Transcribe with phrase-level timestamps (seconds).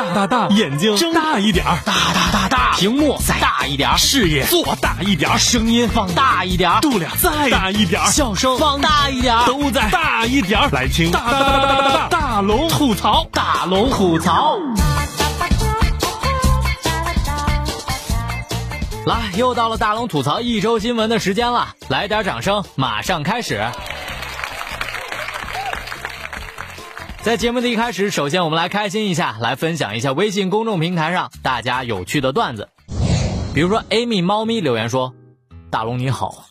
[0.00, 10.70] 大大大，眼睛睁大一点儿，大大大大，屏幕再大一点儿，视野做大一点儿，声音放大一点儿，度量再大一点儿，笑声放大一点儿，都在大一点儿。
[10.72, 14.56] 来听大大大大大大龙吐槽，大龙吐槽。
[19.04, 23.62] 来，又到了大龙吐槽一周新闻的时间了，来点掌声，马上开始。
[27.22, 32.70] 在节目的一开始，首先我们来开心一下，来分享一下微信公众平台上大家有趣的段子。
[33.54, 35.12] 比如说，Amy 猫咪留言说
[35.70, 36.46] ：“大龙你好，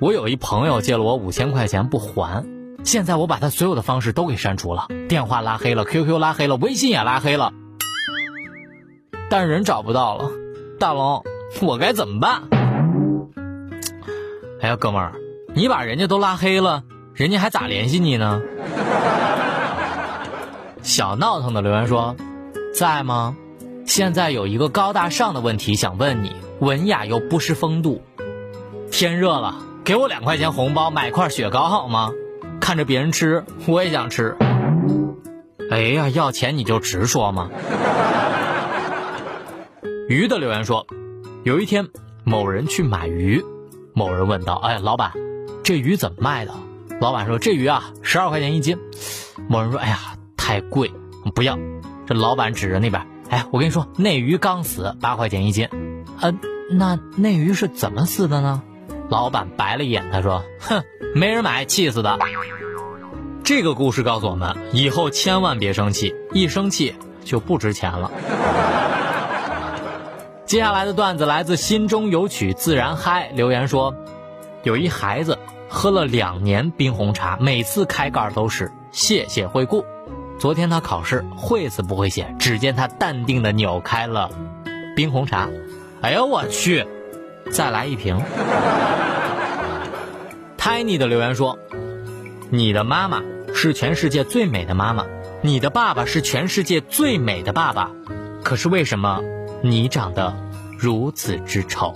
[0.00, 2.46] 我有一朋友借了我五千块钱不还，
[2.84, 7.52] 现在我把他所有的方式都给删除了，电话拉黑了，QQ 拉黑了，微信也拉黑了，
[9.28, 10.30] 但人找不到了。
[10.80, 11.22] 大龙，
[11.60, 12.44] 我该怎么办？”
[14.62, 15.12] 哎呀，哥们儿，
[15.54, 18.40] 你把人家都拉黑了，人家还咋联系你呢？
[20.84, 22.14] 小闹腾的留言说
[22.76, 23.34] ：“在吗？
[23.86, 28.02] 现在有一个高大上的问题想问你，文雅又不失风度。
[28.90, 32.10] 天热了，给我两块钱红包买块雪糕好吗？
[32.60, 34.36] 看着别人吃，我也想吃。
[35.70, 37.48] 哎呀，要钱你就直说嘛。”
[40.06, 40.86] 鱼的留言说
[41.44, 41.88] ：“有一天，
[42.24, 43.42] 某人去买鱼，
[43.94, 45.12] 某人问道：‘哎，老板，
[45.62, 46.52] 这鱼怎么卖的？’
[47.00, 48.76] 老板说：‘这鱼啊，十二块钱一斤。’
[49.48, 49.98] 某人说：‘哎呀。’”
[50.44, 50.92] 太贵，
[51.34, 51.58] 不要。
[52.04, 55.70] 这老板指着那边，哎，我跟你说，那鱼刚死，八块钱一斤。
[56.20, 56.34] 呃，
[56.70, 58.62] 那那鱼是怎么死的呢？
[59.08, 62.18] 老板白了一眼，他说：“哼，没人买，气死的。”
[63.42, 68.10] 这个故事告诉我们，以后千万别生气，一生气就不值钱了。
[70.44, 73.94] 接下来的段子来自心中有曲自然嗨，留言说，
[74.62, 75.38] 有一孩子
[75.70, 79.86] 喝了两年冰红茶，每次开盖都是谢谢惠顾。
[80.38, 84.30] 昨天他考试会字不会写，只见他淡定的扭开了
[84.94, 85.48] 冰红茶。
[86.00, 86.86] 哎呦我去！
[87.50, 88.20] 再来一瓶。
[90.58, 91.58] Tiny 的留言说
[92.50, 93.22] ：“你的妈妈
[93.54, 95.06] 是全世界最美的妈妈，
[95.40, 97.90] 你的爸爸是全世界最美的爸爸，
[98.42, 99.20] 可是为什么
[99.62, 100.36] 你长得
[100.78, 101.94] 如此之丑？”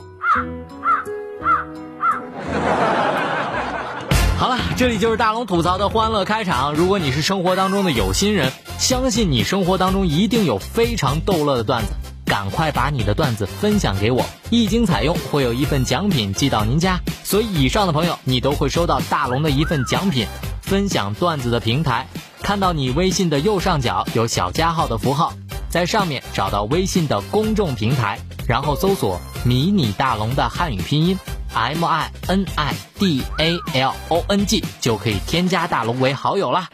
[4.78, 6.72] 这里就是大龙吐槽的欢乐开场。
[6.72, 11.89] 如果你是生活当中的有心人，相信你生活当中一定有非常逗乐的段子，
[12.25, 17.00] 赶快把你的段子分享给我，一经采用会有一份奖品寄到您家。
[17.25, 20.28] 所以以上的朋友，你都会收到大龙的一份奖品。
[20.62, 22.06] 分享段子的平台，
[22.41, 25.33] 看到你微信的右上角有小加号的符号，
[25.69, 31.19] 在上面找到微信的公众平台，然后搜索“迷你大龙”的汉语拼音。
[31.59, 36.69] M I N I D A L O N G 就可以添加大龙为好友啦。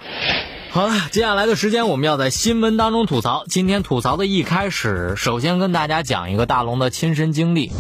[0.71, 3.45] 好了，接下来的时间我们要在新闻当中吐槽。
[3.49, 7.73] 今天吐槽的一开始，首先跟大家讲一个大龙的亲身经历，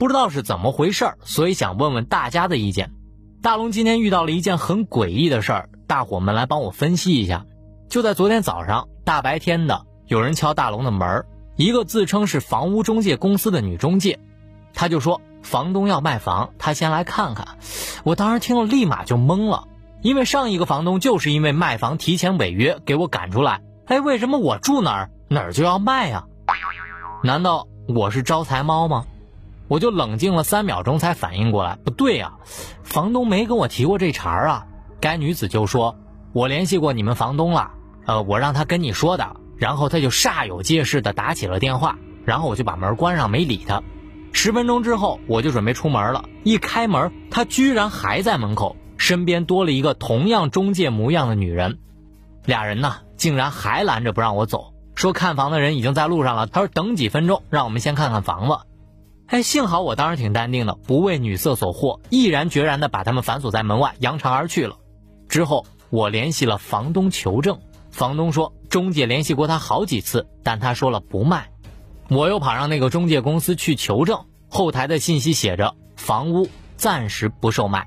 [0.00, 2.90] 不知道是怎么回事儿，所以想问问大家的意见。
[3.40, 7.46] 大龙今天遇到了一件很诡异的事儿，大伙们来帮我分析一下。
[7.88, 11.24] 就在昨天早上大白天的，有人敲大龙的门
[11.56, 14.18] 一个自称是房屋中介公司的女中介，
[14.74, 15.20] 她就说。
[15.42, 17.58] 房东要卖房，他先来看看。
[18.04, 19.68] 我当时听了，立马就懵了，
[20.02, 23.60] 因为上一个房东就是因为卖房提前违约给我赶出来。
[23.86, 26.24] 哎，为什么我住哪儿哪儿就要卖呀？
[27.22, 29.04] 难道我是招财猫吗？
[29.68, 32.32] 我就冷静了三秒钟才反应过来，不对呀，
[32.82, 34.66] 房东没跟我提过这茬儿啊。
[35.00, 35.96] 该女子就说
[36.34, 37.70] ：“我联系过你们房东了，
[38.04, 43.82] 呃，我让他跟你说的。”然后他就煞有介事的打起了电话，然后我就把门关上，没理他。
[44.32, 46.24] 十分钟之后，我就准备出门了。
[46.44, 51.78] 一开门，他居然还在门口，身边多了一个同样中介模样的女人。
[52.46, 56.46] 俩人呢，竟然还拦着不让我走，说看房的人已经在路上了。
[56.46, 58.56] 他说等几分钟，让我们先看看房子。
[59.26, 64.76] 哎，幸好我当时挺淡定的，不为女色所惑，毅然决然的把他们反锁在门外，扬长而去了。
[65.28, 67.58] 之后我联系了房东求证，
[67.90, 71.50] 房东说中介联系过他好几次，但他说了不卖。
[72.10, 77.86] 我又跑上那个中介公司去求证，后台的信息写着房屋暂时不售卖。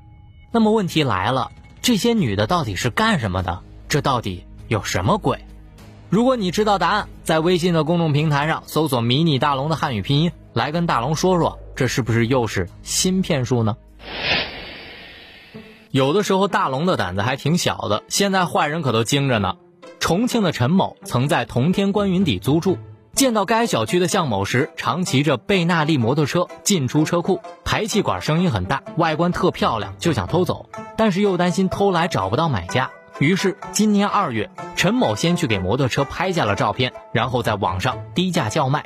[0.50, 3.60] 那么问题来了，这些女的到底是干什么的？
[3.86, 5.44] 这到底有什么鬼？
[6.08, 13.76] 如果你知道答案，在微信的公众平台上搜索“迷你大龙”的汉语拼音，来跟大龙说说，这是不是又是新骗术呢？
[15.90, 19.56] 有的时候大龙的胆子还挺小的，现在坏人可都精着呢。
[20.00, 22.78] 重庆的陈某曾在同天观云底租住。
[23.14, 32.90] 见到该小区的向某时，常骑着贝纳利摩托车进出车库，排气管声音很大，外观特漂亮，就想偷走，但是又担心偷来找不到买家，
[33.20, 38.84] 于是今年二月，陈某先去给摩托车拍下了照片，然后在网上低价叫卖。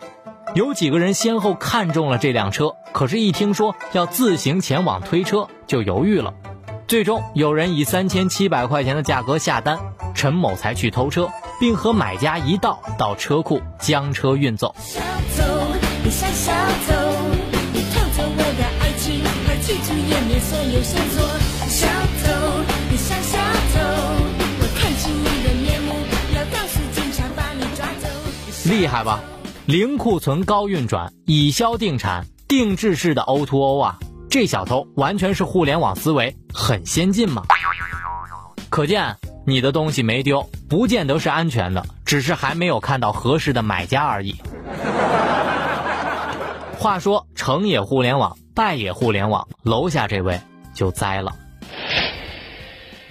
[0.55, 6.35] 有几个人先后看中了这辆车，可是，一听说要自行前往推车，就犹豫了。
[6.87, 9.79] 最终，有人以三千七百块钱的价格下单，
[10.15, 14.75] 陈某才去偷车，并和买家一道到车库将车运走。
[14.79, 15.01] 小
[15.37, 15.45] 偷，
[16.05, 16.95] 你像小偷，
[17.73, 21.27] 你偷走我的爱情，还去除页面所有线索。
[21.69, 21.87] 小
[22.23, 23.39] 偷，你像小
[23.75, 23.81] 偷，
[24.61, 25.95] 我看清你的面目，
[26.35, 28.09] 要告诉警察把你抓走。
[28.71, 29.21] 厉害吧？
[29.67, 33.99] 零库存高运转，以销定产，定制式的 O to O 啊！
[34.31, 37.43] 这小偷完全是互联网思维，很先进嘛。
[38.71, 39.17] 可见
[39.47, 44.37] 你的东西没丢，不见得是安全的，只是还没有看到合适的买家而已。
[46.79, 50.41] 话说成也互联网，败也互联网，楼下这位
[50.75, 51.35] 就栽了。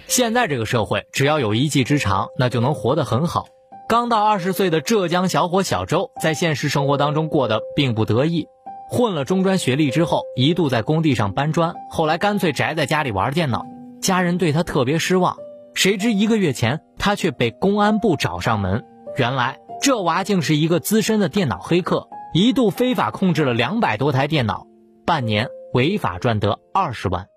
[0.07, 3.47] 现在这个社会，只要有一技之长，那就能活得很好。
[3.89, 8.47] 刚到二十岁的浙江小伙小周，在现实生活当中过得并不得意。
[8.89, 13.65] 混了中专学历之后，一度在工地上搬砖，后来干脆宅在家里玩电脑，
[14.01, 15.35] 家人对他特别失望。
[15.77, 18.83] 谁知一个月前，他却被公安部找上门。
[19.15, 24.65] 原来这娃竟是一个资深的电脑黑客，一度非法控制了两百多台电脑，
[25.05, 27.27] 半年违法赚得二十万。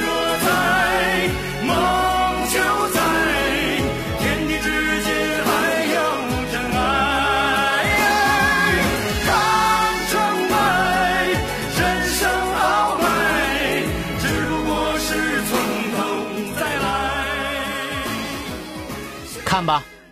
[0.00, 1.28] 若在
[1.66, 2.03] 梦，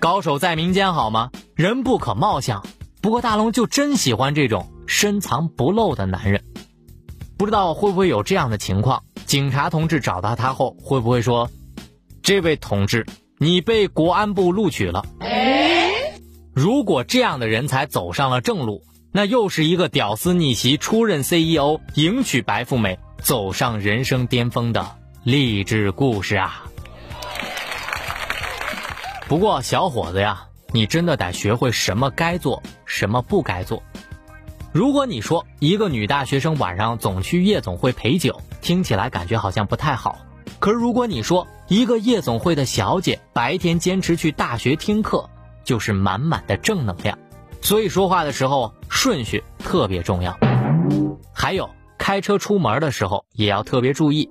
[0.03, 1.31] 高手在民间，好吗？
[1.55, 2.65] 人不可貌相。
[3.01, 6.43] 不过大龙就真喜欢这种深藏不露的男人。
[7.39, 9.05] 不知道会不会有这样的情况？
[9.27, 11.49] 警察同志找到他后，会不会说
[12.21, 13.07] ：“这位同志，
[13.39, 15.07] 你被国安部录取了？”
[16.53, 18.83] 如果这样的人才走上了正路，
[19.13, 24.85] 那又是一个屌丝逆袭、出任 CEO、迎娶白富美、走上人生巅峰的
[25.23, 26.65] 励志故事啊！
[29.33, 33.83] 不过，小伙子呀，你真的得学会什么该做，什么不该做。
[34.73, 40.19] 如果你说一个女大学生晚上总去夜总会陪酒，听起来感觉好像不太好。
[40.59, 45.31] 可是如果你说一个夜总会的小姐白天坚持去大学听课，
[45.65, 47.19] 就是满满的正能量。
[47.63, 50.39] 所以说话的时候顺序特别重要。
[51.33, 54.29] 还有，开车出门的时候也要特别注意。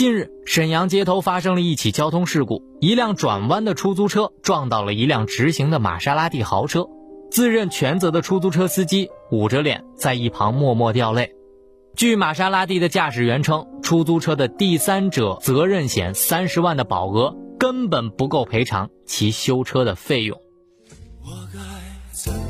[0.00, 6.86] 近日，沈阳街头发生了一起交通事故，一辆转弯的出租车撞到了一辆直行的玛莎拉蒂豪车，
[7.30, 11.34] 自认全责的出租车司机捂着脸在一旁默默掉泪。
[11.94, 20.40] 据玛莎拉蒂的驾驶员称，出租车的第三者责任险三十万的保额根本不够赔偿其修车的费用。
[21.22, 21.60] 我该
[22.14, 22.40] 怎么？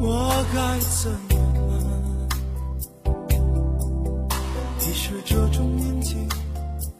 [0.00, 1.33] 我该怎么？
[4.94, 6.16] 是这种年纪，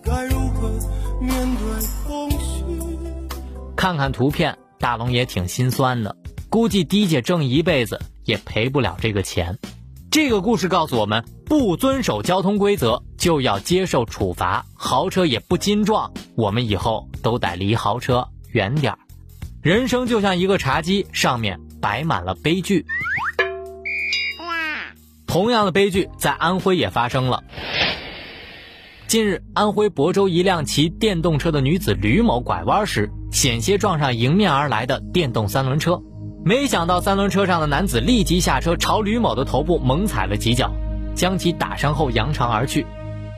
[0.02, 0.68] 该如何
[1.20, 2.64] 面对风虚？
[3.76, 6.14] 看看图片，大龙也挺心酸的。
[6.50, 9.56] 估计迪姐挣一辈子也赔不了这个钱。
[10.10, 14.66] 这个故事告诉我们，不遵守交通规则就要接受处罚。
[14.74, 18.98] 豪车也不禁撞，我们以后都得离豪车远点儿。
[19.62, 22.84] 人生就像一个茶几，上面摆满了悲剧。
[25.26, 27.42] 同样的悲剧在安徽也发生了。
[29.14, 36.02] 近日，安徽亳州一辆骑电动车的女子吕某拐弯时，险些撞上迎面而来的电动三轮车。
[36.44, 40.72] 没想到，三轮车上的男子立即下车，朝吕某的头部猛踩了几脚，
[41.14, 42.84] 将其打伤后扬长而去。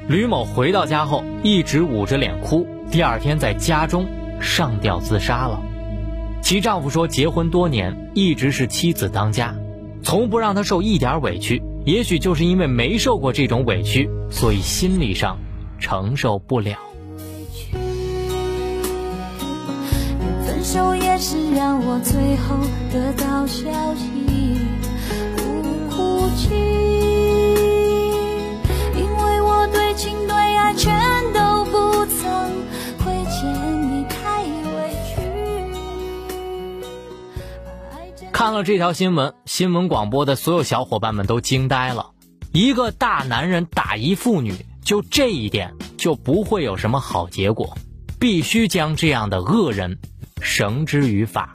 [0.09, 4.06] 吕某回到家后一直捂着脸哭，第二天在家中
[4.40, 5.61] 上吊自杀了。
[6.40, 9.54] 其丈夫说，结婚多年，一直是妻子当家，
[10.02, 11.62] 从不让她受一点委屈。
[11.85, 15.37] 也许就是因为没受过这种委屈，所以心理上。
[15.78, 16.76] 承受不了。
[20.47, 22.56] 分手也是让我最后
[22.92, 24.04] 得到消息，
[25.37, 25.42] 不
[25.90, 26.54] 哭泣，
[28.95, 30.92] 因为我对情对爱全
[31.33, 32.52] 都不曾
[33.02, 33.45] 亏欠
[33.90, 35.23] 你太委屈。
[38.33, 42.11] 看了这条新闻，新闻广播的所有小伙伴们都惊呆了，
[42.52, 44.54] 一个大男人打一妇女。
[44.87, 47.76] 就这一点，就不会有什么好结果，
[48.21, 49.99] 必须将这样的恶人
[50.40, 51.55] 绳之于法。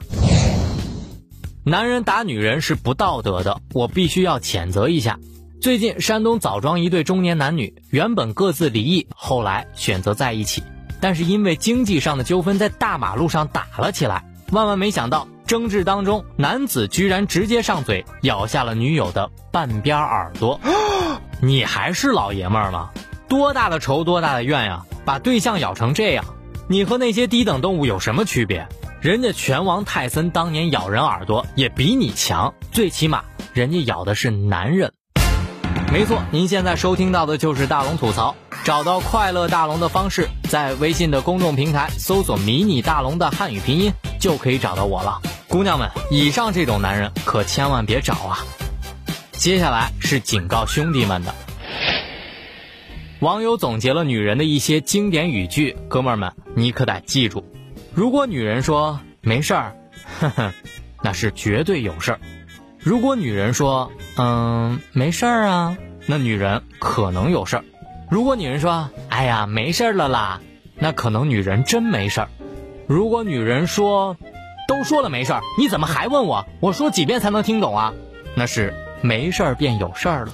[1.64, 5.18] 男人打女人是不道德的，我必须要谴责一下。
[5.62, 10.62] 最近，山东枣庄一对中年男女原本各自离异，后来选择在一起，
[11.00, 14.22] 但是因为经济上的纠纷，在大马路上打了起来。
[14.50, 20.60] 万万没想到，争执当中，男子居然直接上嘴咬下了女友的半边耳朵。
[21.40, 22.90] 你还是老爷们儿吗？
[23.32, 24.82] 多大的仇，多大的怨呀！
[25.06, 26.22] 把对象咬成这样，
[26.68, 28.68] 你和那些低等动物有什么区别？
[29.00, 33.24] 人家拳王泰森当年咬人耳朵也比你强，最起码
[33.54, 34.92] 人家咬的是男人。
[35.90, 38.36] 没错，您现在收听到的就是大龙吐槽。
[38.64, 45.22] 找到快乐大龙的方式，在微信的公众平台搜索“迷你大龙”的汉语拼音，就可以找到我了。
[45.48, 48.44] 姑娘们，以上这种男人可千万别找啊！
[49.32, 51.34] 接下来是警告兄弟们的。
[53.22, 57.44] 网友总结了女人的一些经典语句，哥们儿们，你可得记住：
[57.94, 59.76] 如果女人说没事儿，
[60.18, 60.52] 哼哼，
[61.04, 62.20] 那是绝对有事儿。
[62.80, 67.64] 如果女人说，嗯，没事儿啊，那女人可能有事儿。
[68.10, 70.40] 如果女人说，哎呀，没事儿了啦，
[70.76, 72.28] 那可能女人真没事儿。
[72.88, 74.16] 如果女人说，
[74.66, 76.44] 都说了没事儿，你怎么还问我？
[76.58, 77.94] 我说几遍才能听懂啊？
[78.34, 80.32] 那是没事儿变有事儿了。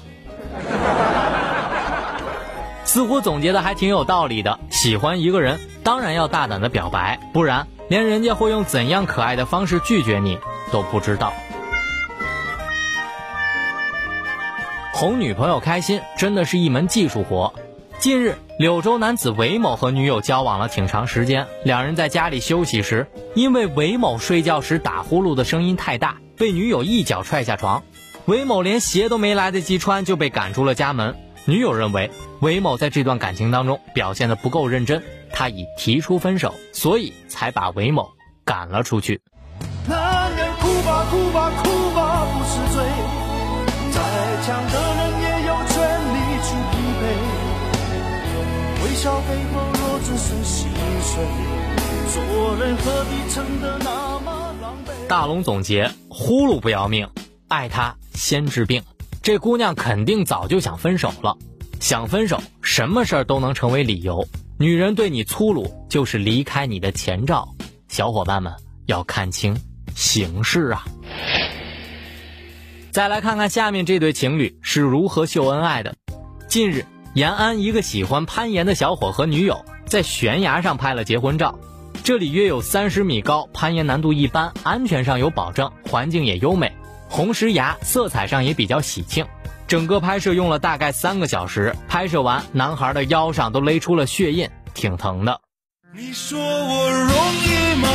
[2.88, 4.59] 似乎总结的还挺有道理的。
[4.71, 10.38] 喜欢一个人，当然要大胆的表白，不然连人家会用怎样可爱的方式拒绝你
[10.73, 11.30] 都不知道。
[14.95, 17.52] 哄女朋友开心真的是一门技术活。
[17.99, 27.83] 近日，柳州男子韦某和女友交往了挺长时间，两人在家里休息时，因为韦某睡觉时打呼噜的声音太大，被女友一脚踹下床。
[28.25, 31.14] 韦某连鞋都没来得及穿就被赶出了家门。
[31.49, 35.02] 女友认为韦某在这段感情当中表现的不够认真，
[35.33, 38.11] 她已提出分手，所以才把韦某
[38.45, 39.23] 赶了出去。
[39.88, 42.85] 男人哭吧哭吧哭吧不是罪，
[43.90, 43.99] 再
[44.45, 45.81] 强的人也有权
[46.12, 47.02] 利去疲惫。
[48.85, 50.69] 微笑背后若只剩心
[51.00, 51.25] 碎，
[52.12, 55.09] 做人何必撑得那么狼狈？
[55.09, 57.09] 大龙总结：呼噜不要命，
[57.49, 58.83] 爱他先治病。
[59.23, 61.37] 这姑娘肯定早就想分手了，
[61.81, 64.27] 想分手，什么事儿都能成为理由。
[64.59, 67.55] 女人对你粗鲁，就是离开你的前兆。
[67.89, 68.53] 小伙伴们
[68.87, 69.57] 要看清
[69.95, 70.85] 形势啊！
[72.91, 75.95] 再来看看下面这对情侣是如何秀恩爱的。
[76.49, 76.85] 近日，
[77.15, 81.59] 延安一个喜欢攀岩的小伙和女友在悬崖上拍了结婚照。
[82.03, 86.73] 这里约有三十米高，攀岩难度一般，安全上有保证，环境也优美。
[87.09, 89.27] 红石崖色彩上也比较喜庆，
[89.67, 91.75] 整个拍摄用了大概三个小时。
[91.88, 95.41] 拍摄完，男孩的腰上都勒出了血印，挺疼的。
[95.95, 97.11] 你说我容
[97.45, 97.88] 易吗？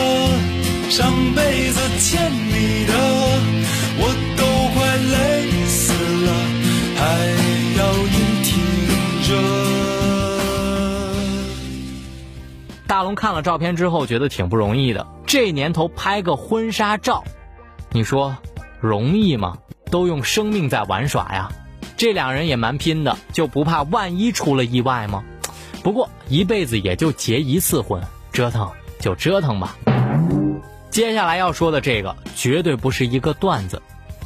[0.90, 2.94] 上辈子欠你的，
[3.98, 4.44] 我都
[4.74, 5.94] 快累死
[6.26, 6.32] 了，
[6.98, 7.02] 还
[7.78, 8.52] 要你听
[9.24, 9.32] 着。
[12.88, 15.08] 大龙看了照片之后，觉得挺不容易的。
[15.26, 17.24] 这年头拍个婚纱照，
[17.92, 18.36] 你说？
[18.84, 19.60] 容易吗？
[19.90, 21.50] 都用生命在玩耍呀！
[21.96, 25.24] 这两人也蛮拼的，就不怕万一出了意外吗？
[25.82, 29.78] 不过一辈子也就结一次婚，折腾就折腾吧。
[30.90, 33.82] 接下来要说的这个绝对不是一个段子。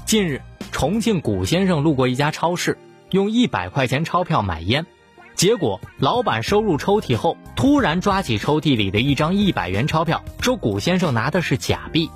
[0.08, 2.80] 近日，重庆古先生路过一家超市，
[3.12, 4.88] 用一百块钱钞票买烟，
[5.36, 12.10] 结果老板收入抽屉后，突然抓起抽屉里的一张一百元钞票，说古先生拿的是假币。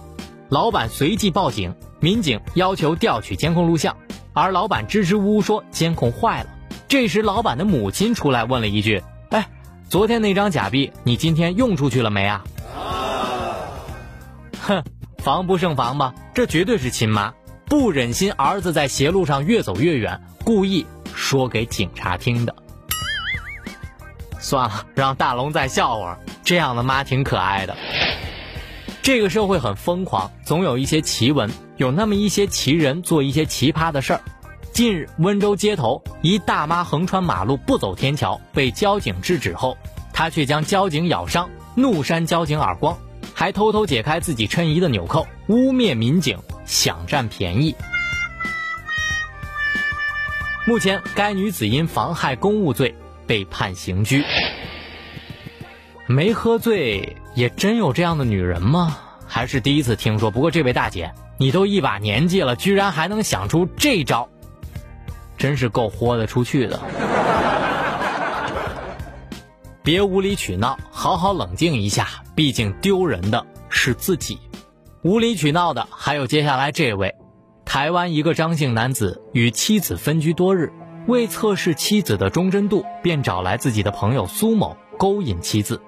[0.51, 1.74] 老板随即报警。
[2.01, 3.96] 民警要求调取监控录像，
[4.34, 6.50] 而老板支支吾吾说监控坏了。
[6.89, 9.48] 这时，老板的母亲出来问了一句：“哎，
[9.88, 12.43] 昨天那张假币你今天用出去了没啊？”
[14.62, 14.84] 哼，
[15.20, 16.13] 防不胜防吧？
[16.34, 17.34] 这绝对是亲妈，
[17.65, 22.53] 不忍心儿子在邪路上越走越远，故意说给警察听的。
[24.39, 26.20] 算了，让大龙再笑会儿。
[26.43, 27.77] 这样的妈挺可爱的。
[29.03, 34.22] 这个社会很疯狂，总有一些奇闻，有那么一些奇人做一些奇葩的事儿。
[34.72, 39.75] 近日，温州街头一大妈横穿马路不走天桥，被交警制止后，
[40.13, 42.96] 她却将交警咬伤，怒扇交警耳光，
[43.34, 47.75] 还偷偷解开自己衬衣的纽扣，污蔑民警想占便宜。
[50.67, 54.24] 目前，该女子因妨害公务罪被判刑拘。
[56.05, 57.17] 没喝醉。
[57.34, 58.98] 也真有这样的女人吗？
[59.26, 60.30] 还是第一次听说。
[60.30, 64.28] 不过这位大姐，你都一把年纪了，居然还能想出这招，
[65.38, 66.80] 真是够豁得出去的。
[69.84, 74.38] 别无理取闹，好好冷静一下，毕竟丢人的是自己。
[75.02, 77.16] 无理取闹的还有接下来这位，
[77.64, 80.72] 台湾一个张姓男子与妻子分居多日，
[81.08, 85.82] 为测试妻子的忠贞度，便找来自己的朋友苏某勾引妻子。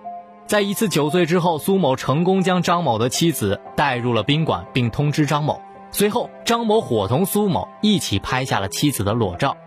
[0.46, 5.62] 在一次酒醉之后，苏某成功将张某的妻子带入了宾馆，并通知张某。
[5.92, 9.58] 随后，张某伙同苏某一起拍下了妻子的裸照。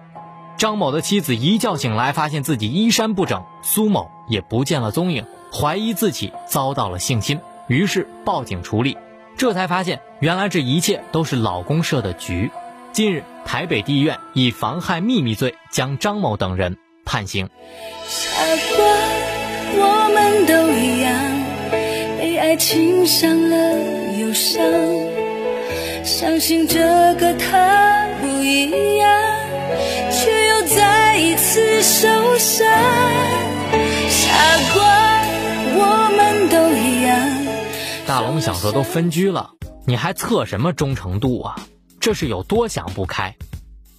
[0.57, 8.97] 张某的妻子一觉醒来，发现自己衣衫不整，苏某也不见了踪影，怀疑自己遭到了性侵，于是报警处理。
[9.37, 12.51] 这才发现，原来这一切都是老公设的局。
[12.93, 17.51] 近日，台北地院以妨害秘密罪将张某等人判刑。
[19.75, 21.13] 我们都一样，
[22.19, 23.57] 被爱情伤了
[24.19, 24.63] 又伤，
[26.05, 26.79] 相信这
[27.15, 29.11] 个他不一样，
[30.11, 32.09] 却又再一次受
[32.39, 32.67] 伤。
[34.09, 34.29] 傻
[34.75, 35.23] 瓜，
[35.75, 37.19] 我们都一样。
[38.07, 39.51] 大龙想说，都分居了，
[39.87, 41.57] 你还测什么忠诚度啊？
[42.01, 43.35] 这是有多想不开？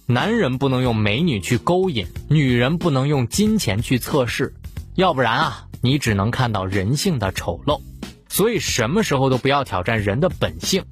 [0.06, 4.54] 男人不能用美女去勾引，女人不能用金钱去测试，
[4.98, 7.80] 要不然啊，你只能看到人性的丑陋。
[8.28, 10.84] 所以什么时候都不要挑战人的本性。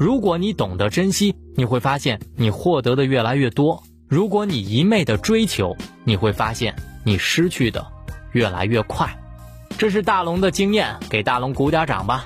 [0.00, 7.86] 如果你懂得珍惜，你会发现你获得的越来越多；如果你一昧的追求，你会发现你失去的
[8.32, 9.16] 越来越快。
[9.78, 12.24] 这是大龙的经验，给大龙鼓点掌吧。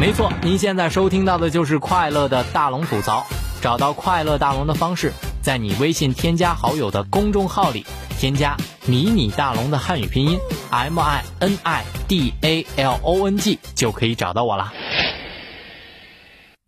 [0.00, 3.24] 没错，您现在收听到的就是快乐的大龙吐槽。
[3.60, 7.84] 找到快乐大龙的方式，在你微信添加好友的公众号里
[8.18, 10.38] 添加“迷你大龙”的汉语拼音
[10.70, 14.72] m i n i d a l o n g 就可以找到我啦。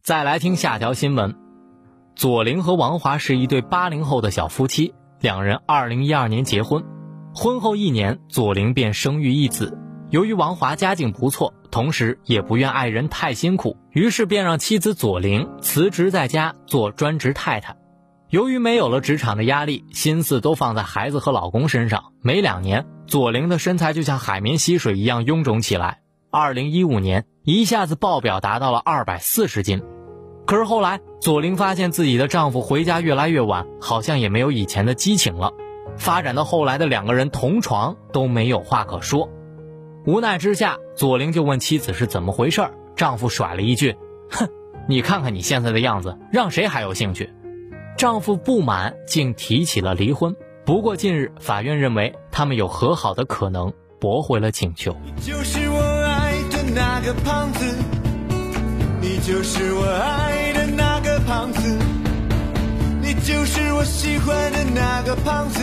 [0.03, 1.37] 再来听下条新闻：
[2.17, 6.85] 左琳和王华是一对八零后的小夫妻，两人二零一二年结婚，
[7.35, 9.79] 婚后一年，左琳便生育一子。
[10.11, 11.55] 由于王华家境不错。
[11.71, 17.77] 同时也不愿爱人太辛苦，于是便让妻子左琳辞职在家做专职太太。
[18.31, 22.13] 由于没有了职场的压力，心思都放在孩子和老公身上。
[22.23, 25.99] 没两年，左琳的身材就像海绵吸水一样臃肿起来。
[26.31, 29.83] 二零一五年，一下子爆表达到了二百四十斤。
[30.47, 35.53] 可是后来，左琳发现自己的丈夫回家越来越晚，好像也没有以前的激情了。
[35.97, 39.29] 发展到后来的两个人同床都没有话可说。
[40.07, 42.63] 无奈之下，左琳就问妻子是怎么回事
[42.95, 43.97] 丈夫甩了一句
[44.31, 44.49] ：“哼，
[44.89, 47.29] 你看看你现在的样子，让谁还有兴趣？”
[48.01, 50.35] 丈夫不满，竟提起了离婚。
[50.65, 54.97] 不过近日，法院认为他们有和好的可能，驳回了请求。
[55.05, 57.77] 你就是我爱的那个胖子，
[59.03, 61.77] 你就是我爱的那个胖子，
[63.03, 65.63] 你就是我喜欢的那个胖子，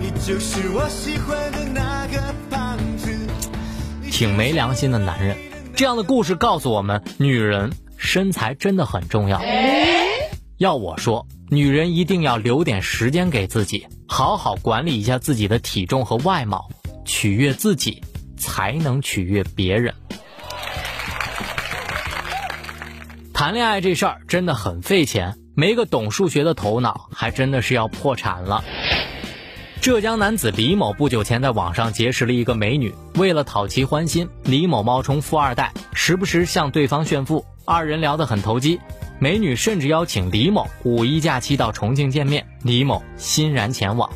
[0.00, 3.08] 你就是我喜欢的那个胖子。
[4.10, 5.36] 挺没良心的男人，
[5.76, 9.40] 这样的故事告诉我们，女人身材真的很重要。
[10.58, 16.68] 要我说，女人一定要留点时间给自己，好好管理一下自己的体重和外貌，
[17.04, 18.02] 取悦自己，
[18.36, 19.94] 才能取悦别人。
[23.32, 28.64] 谈恋爱这事儿真的很费钱，没个懂数学的头脑，还真的是要破产了。
[29.80, 38.80] 浙江男子李某不久前在网上结识了一个美女，为了讨其欢心，李某冒充富二代，时不时向对方炫富，二人聊得很投机。
[39.20, 44.08] 美女甚至邀请李某五一假期到重庆见面，李某欣然前往。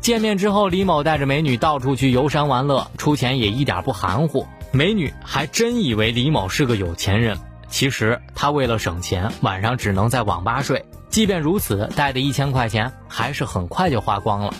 [0.00, 4.46] 见面之后，李某带着美女到处去游山玩乐，出钱也一点不含糊。
[4.70, 7.36] 美女还真以为李某是个有钱人，
[7.68, 10.84] 其实他为了省钱，晚上只能在网吧睡。
[11.08, 14.54] 即便如此，带的一千块钱还是很快就花光了。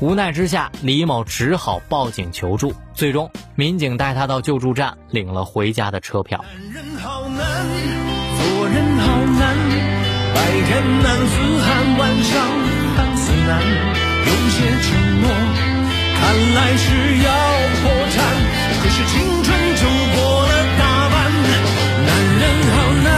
[0.00, 2.72] 无奈之下，李某只好报警求助。
[2.94, 6.44] 最终，民警带他到救助站，领了回家的车票。
[6.72, 7.66] 人好难，
[8.38, 8.97] 做人，
[10.38, 10.70] 白天
[11.02, 12.30] 男子汉，晚上
[12.94, 13.50] 汉子难。
[14.24, 14.86] 有些承
[15.20, 15.28] 诺，
[16.14, 16.20] 看
[16.54, 16.86] 来是
[17.24, 17.28] 要
[17.82, 18.16] 破产。
[18.80, 19.82] 可是青春就
[20.14, 21.16] 过了大半，
[22.06, 23.10] 男人好难，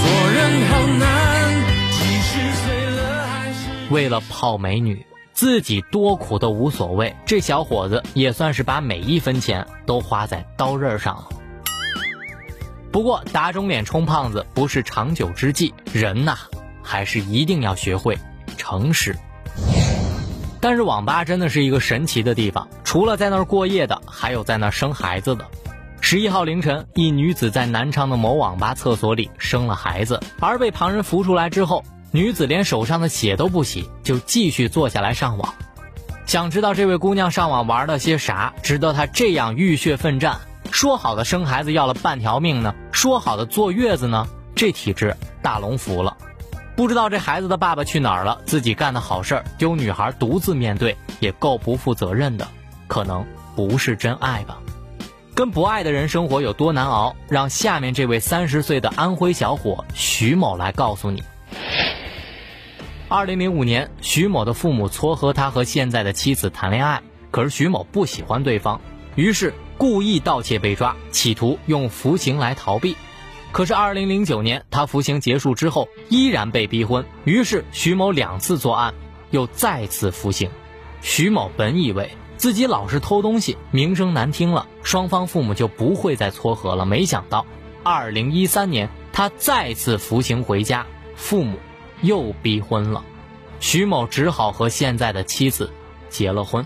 [0.00, 0.70] 做人好
[1.00, 1.02] 难。
[1.90, 2.30] 几十
[2.62, 3.58] 岁了还是
[3.90, 5.04] 为了泡美女。
[5.32, 11.28] 自己多苦都无所谓，这小伙子也算是把每一分钱都花在刀刃上了。
[12.90, 16.36] 不过打肿脸充胖子不是长久之计，人呐，
[16.82, 18.18] 还是一定要学会
[18.56, 19.16] 诚实。
[20.60, 25.46] 但是网吧真的是一个神奇的地方，除了在那儿过夜的，还有在那儿生孩子的。
[26.00, 31.84] 十一号凌晨，一女子在南昌的某网吧厕所里生了孩子，而被旁人扶出来之后。
[32.10, 35.54] 女子连手上的血都不洗，就继续坐下来上网。
[36.24, 40.40] 想知道这位姑娘上网玩了些啥，值得她这样浴血奋战？
[40.70, 42.74] 说好的生孩子要了半条命呢？
[42.92, 44.26] 说好的坐月子呢？
[44.54, 46.16] 这体质大龙服了。
[46.76, 52.46] 不知道这孩子的爸爸去哪儿了，自己干的好事儿丢女孩独自面对，也够不负责任的，
[52.86, 53.26] 可能
[53.56, 54.58] 不是真爱吧。
[55.34, 61.22] 跟不爱的人生活有多难熬，让下面这位三十岁的安徽小伙徐某来告诉你。
[63.08, 68.80] 二零零五年，徐某的父母撮合他和现在的妻子谈恋爱，可是徐某不喜欢对方，
[69.14, 72.94] 于是故意盗窃被抓，企图用服刑来逃避。
[73.52, 78.92] 可是二零零九年，他服刑结束之后依然被逼婚，于是徐某两次作案，
[79.30, 80.50] 又再次服刑。
[81.00, 82.10] 徐某本以为。
[82.36, 86.86] 自己老是偷东西，名声难听了，双方父母就不会再撮合了。
[86.86, 87.44] 没想到，
[87.82, 90.86] 二零一三年他再次服刑回家，
[91.16, 91.58] 父母
[92.00, 93.02] 又逼婚了，
[93.58, 95.72] 徐某只好和现在的妻子
[96.10, 96.64] 结了婚。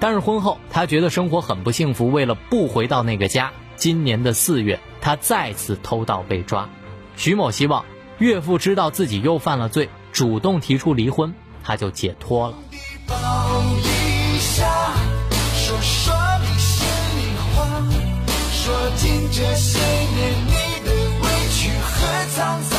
[0.00, 6.68] 但是婚后他觉得生活很不幸福，为了不回到那个家，今年的四月他再次偷盗被抓。
[7.16, 7.84] 徐某希望
[8.18, 11.34] 岳父知道自己又犯了罪，主动提出离婚，
[11.64, 12.54] 他就解脱了。
[18.50, 20.52] 说尽这些年你
[20.84, 20.90] 的
[21.22, 21.88] 委屈和
[22.36, 22.77] 沧桑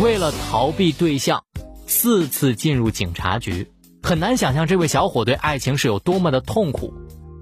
[0.00, 1.44] 为了逃避对象，
[1.86, 3.70] 四次进入警察局，
[4.02, 6.94] 很难想象这位小伙对爱情是有多么的痛苦。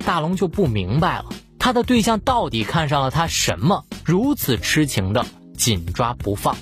[0.05, 1.27] 大龙就不明白了，
[1.61, 5.25] 他的对象到底看上了他什么，如此痴情的
[5.57, 6.57] 紧抓不放？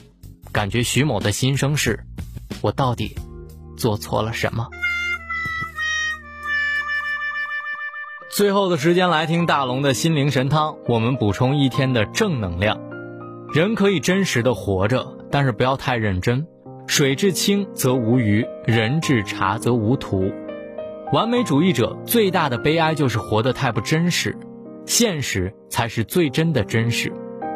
[0.53, 2.05] 感觉徐某的心声是：
[2.61, 3.17] 我到底？
[3.79, 4.69] 做错了什么？
[8.31, 12.79] 最后的时间来听大龙的心灵神汤，我们补充一天的正能量。
[13.55, 16.47] 人可以真实的活着，但是不要太认真。
[16.87, 20.31] 水至清则无鱼，人至察则无徒。
[21.13, 24.37] 完美主义者最大的悲哀就是活得太不真实，
[24.87, 27.13] 现实才是最真的真实。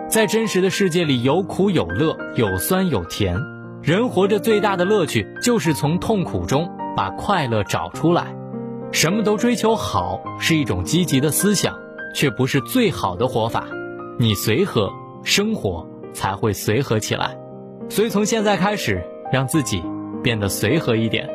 [0.09, 3.37] 在真实的世界里，有苦有乐，有酸有甜。
[3.83, 8.35] 人活着最大的乐趣，就是从痛苦中把快乐找出来。
[8.93, 11.79] 什么都追求好，是一种积极的思想，
[12.15, 13.69] 却不是最好的活法。
[14.19, 17.37] 你随和，生活才会随和起来。
[17.91, 19.83] 所以从现在开始，让自己
[20.23, 21.29] 变得随和一点。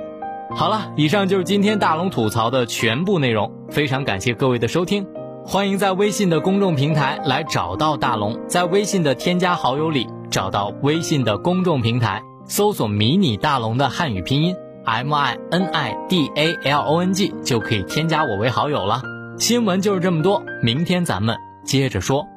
[0.55, 3.51] 好了，以上就是今天大龙吐槽的全部内容。
[3.69, 5.05] 非常感谢各位的收听，
[5.45, 12.23] 欢迎在微信的公众平台来找到大龙，在微信的添加好友里找到微信的公众平台。
[12.47, 19.01] 搜索“迷你大龙”的汉语拼音 m i n i d a l o n g 就可以添加我为好友了。
[19.39, 22.27] 新闻就是这么多，明天咱们接着说。